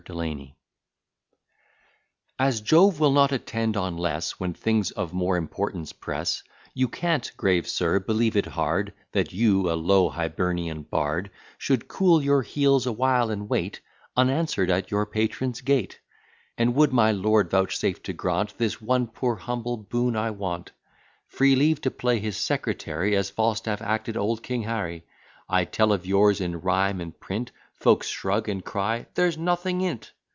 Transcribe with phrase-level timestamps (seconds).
[0.03, 0.57] DELANY
[2.39, 6.41] As Jove will not attend on less, When things of more importance press:
[6.73, 11.29] You can't, grave sir, believe it hard, That you, a low Hibernian bard,
[11.59, 13.81] Should cool your heels a while, and wait
[14.17, 15.99] Unanswer'd at your patron's gate;
[16.57, 20.71] And would my lord vouchsafe to grant This one poor humble boon I want,
[21.27, 25.05] Free leave to play his secretary, As Falstaff acted old king Harry;
[25.47, 30.11] I'd tell of yours in rhyme and print, Folks shrug, and cry, "There's nothing in't."